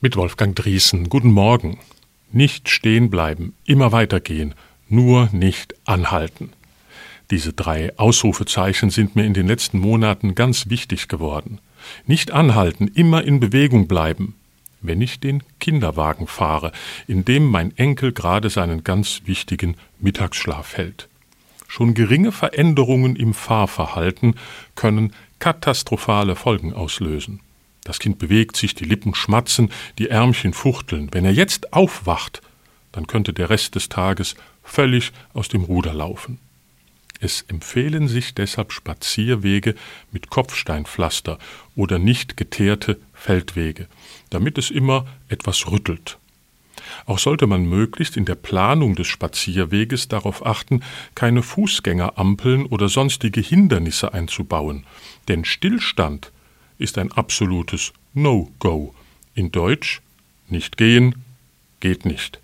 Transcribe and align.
mit 0.00 0.16
Wolfgang 0.16 0.56
Driesen. 0.56 1.10
Guten 1.10 1.30
Morgen. 1.30 1.78
Nicht 2.32 2.70
stehen 2.70 3.10
bleiben, 3.10 3.54
immer 3.66 3.92
weitergehen, 3.92 4.54
nur 4.88 5.28
nicht 5.32 5.74
anhalten. 5.84 6.52
Diese 7.30 7.52
drei 7.52 7.96
Ausrufezeichen 7.98 8.90
sind 8.90 9.14
mir 9.14 9.24
in 9.24 9.34
den 9.34 9.46
letzten 9.46 9.78
Monaten 9.78 10.34
ganz 10.34 10.70
wichtig 10.70 11.08
geworden. 11.08 11.60
Nicht 12.06 12.30
anhalten, 12.30 12.88
immer 12.88 13.24
in 13.24 13.40
Bewegung 13.40 13.88
bleiben. 13.88 14.34
Wenn 14.80 15.02
ich 15.02 15.20
den 15.20 15.42
Kinderwagen 15.58 16.26
fahre, 16.26 16.72
in 17.06 17.26
dem 17.26 17.44
mein 17.44 17.76
Enkel 17.76 18.12
gerade 18.12 18.48
seinen 18.48 18.82
ganz 18.84 19.22
wichtigen 19.26 19.76
Mittagsschlaf 19.98 20.78
hält. 20.78 21.08
Schon 21.68 21.92
geringe 21.92 22.32
Veränderungen 22.32 23.16
im 23.16 23.34
Fahrverhalten 23.34 24.34
können 24.74 25.12
katastrophale 25.38 26.36
Folgen 26.36 26.72
auslösen. 26.72 27.40
Das 27.90 27.98
Kind 27.98 28.20
bewegt 28.20 28.56
sich, 28.56 28.76
die 28.76 28.84
Lippen 28.84 29.16
schmatzen, 29.16 29.68
die 29.98 30.10
Ärmchen 30.10 30.52
fuchteln. 30.52 31.08
Wenn 31.10 31.24
er 31.24 31.32
jetzt 31.32 31.72
aufwacht, 31.72 32.40
dann 32.92 33.08
könnte 33.08 33.32
der 33.32 33.50
Rest 33.50 33.74
des 33.74 33.88
Tages 33.88 34.36
völlig 34.62 35.10
aus 35.34 35.48
dem 35.48 35.64
Ruder 35.64 35.92
laufen. 35.92 36.38
Es 37.18 37.42
empfehlen 37.48 38.06
sich 38.06 38.32
deshalb 38.32 38.70
Spazierwege 38.70 39.74
mit 40.12 40.30
Kopfsteinpflaster 40.30 41.40
oder 41.74 41.98
nicht 41.98 42.36
geteerte 42.36 42.96
Feldwege, 43.12 43.88
damit 44.30 44.56
es 44.56 44.70
immer 44.70 45.08
etwas 45.28 45.68
rüttelt. 45.68 46.16
Auch 47.06 47.18
sollte 47.18 47.48
man 47.48 47.64
möglichst 47.64 48.16
in 48.16 48.24
der 48.24 48.36
Planung 48.36 48.94
des 48.94 49.08
Spazierweges 49.08 50.06
darauf 50.06 50.46
achten, 50.46 50.84
keine 51.16 51.42
Fußgängerampeln 51.42 52.66
oder 52.66 52.88
sonstige 52.88 53.40
Hindernisse 53.40 54.14
einzubauen, 54.14 54.86
denn 55.26 55.44
Stillstand 55.44 56.30
ist 56.80 56.98
ein 56.98 57.12
absolutes 57.12 57.92
No-Go. 58.14 58.94
In 59.34 59.52
Deutsch 59.52 60.00
nicht 60.48 60.76
gehen, 60.76 61.14
geht 61.78 62.04
nicht. 62.04 62.40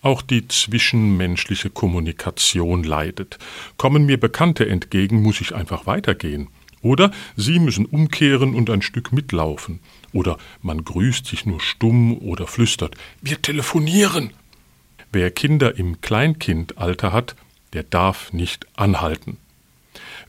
Auch 0.00 0.22
die 0.22 0.46
zwischenmenschliche 0.46 1.70
Kommunikation 1.70 2.84
leidet. 2.84 3.38
Kommen 3.76 4.06
mir 4.06 4.18
Bekannte 4.18 4.68
entgegen, 4.68 5.22
muss 5.22 5.40
ich 5.40 5.54
einfach 5.54 5.86
weitergehen. 5.86 6.48
Oder 6.80 7.10
sie 7.36 7.58
müssen 7.58 7.84
umkehren 7.84 8.54
und 8.54 8.70
ein 8.70 8.82
Stück 8.82 9.12
mitlaufen. 9.12 9.80
Oder 10.12 10.38
man 10.62 10.84
grüßt 10.84 11.26
sich 11.26 11.44
nur 11.44 11.60
stumm 11.60 12.16
oder 12.16 12.46
flüstert, 12.46 12.94
wir 13.20 13.42
telefonieren. 13.42 14.30
Wer 15.10 15.30
Kinder 15.30 15.76
im 15.76 16.00
Kleinkindalter 16.00 17.12
hat, 17.12 17.34
der 17.72 17.82
darf 17.82 18.32
nicht 18.32 18.66
anhalten. 18.76 19.36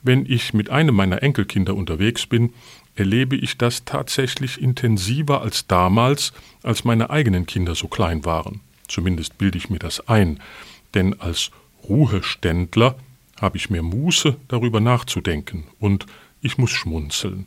Wenn 0.02 0.26
ich 0.26 0.52
mit 0.52 0.70
einem 0.70 0.94
meiner 0.94 1.22
Enkelkinder 1.22 1.74
unterwegs 1.74 2.26
bin, 2.26 2.52
erlebe 2.94 3.36
ich 3.36 3.56
das 3.58 3.84
tatsächlich 3.84 4.60
intensiver 4.60 5.42
als 5.42 5.66
damals, 5.66 6.32
als 6.62 6.84
meine 6.84 7.10
eigenen 7.10 7.46
Kinder 7.46 7.74
so 7.74 7.88
klein 7.88 8.24
waren. 8.24 8.60
Zumindest 8.88 9.38
bilde 9.38 9.58
ich 9.58 9.70
mir 9.70 9.78
das 9.78 10.08
ein, 10.08 10.40
denn 10.94 11.20
als 11.20 11.50
Ruheständler 11.88 12.96
habe 13.40 13.56
ich 13.56 13.70
mir 13.70 13.82
Muße, 13.82 14.36
darüber 14.48 14.80
nachzudenken, 14.80 15.64
und 15.78 16.06
ich 16.42 16.58
muss 16.58 16.70
schmunzeln. 16.70 17.46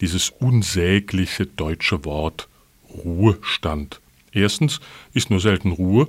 Dieses 0.00 0.30
unsägliche 0.30 1.46
deutsche 1.46 2.04
Wort 2.04 2.48
Ruhestand. 2.88 4.00
Erstens 4.32 4.80
ist 5.12 5.30
nur 5.30 5.40
selten 5.40 5.72
Ruhe, 5.72 6.08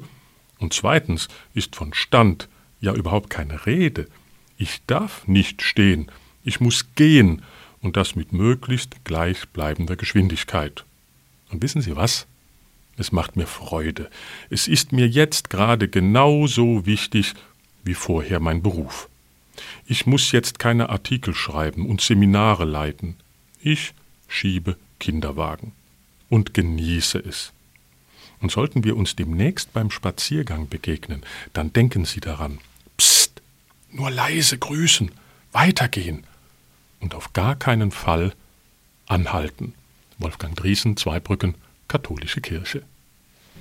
und 0.59 0.73
zweitens 0.73 1.27
ist 1.53 1.75
von 1.75 1.93
Stand 1.93 2.47
ja 2.79 2.93
überhaupt 2.93 3.29
keine 3.29 3.65
Rede. 3.65 4.07
Ich 4.57 4.81
darf 4.87 5.27
nicht 5.27 5.61
stehen, 5.61 6.09
ich 6.43 6.59
muss 6.59 6.93
gehen, 6.95 7.41
und 7.85 7.95
das 7.95 8.15
mit 8.15 8.33
möglichst 8.33 9.05
gleichbleibender 9.05 9.95
Geschwindigkeit. 9.95 10.83
Und 11.51 11.61
wissen 11.61 11.81
Sie 11.81 11.95
was? 11.95 12.25
Es 12.97 13.11
macht 13.11 13.35
mir 13.35 13.45
Freude. 13.45 14.09
Es 14.49 14.67
ist 14.67 14.91
mir 14.91 15.07
jetzt 15.07 15.49
gerade 15.49 15.87
genauso 15.87 16.85
wichtig 16.85 17.33
wie 17.83 17.93
vorher 17.93 18.39
mein 18.39 18.63
Beruf. 18.63 19.07
Ich 19.85 20.07
muss 20.07 20.31
jetzt 20.31 20.57
keine 20.57 20.89
Artikel 20.89 21.35
schreiben 21.35 21.87
und 21.87 22.01
Seminare 22.01 22.65
leiten. 22.65 23.17
Ich 23.61 23.93
schiebe 24.27 24.77
Kinderwagen 24.99 25.71
und 26.29 26.53
genieße 26.53 27.19
es. 27.19 27.53
Und 28.41 28.51
sollten 28.51 28.83
wir 28.83 28.97
uns 28.97 29.15
demnächst 29.15 29.73
beim 29.73 29.91
Spaziergang 29.91 30.67
begegnen, 30.69 31.21
dann 31.53 31.71
denken 31.71 32.05
Sie 32.05 32.19
daran. 32.19 32.57
Psst, 32.97 33.41
nur 33.91 34.09
leise 34.09 34.57
grüßen, 34.57 35.11
weitergehen 35.51 36.25
und 37.05 37.13
auf 37.13 37.33
gar 37.33 37.55
keinen 37.55 37.91
Fall 37.91 38.33
anhalten. 39.05 39.75
Wolfgang 40.17 40.55
Driesen, 40.55 40.97
Zweibrücken, 40.97 41.53
Katholische 41.87 42.41
Kirche. 42.41 42.81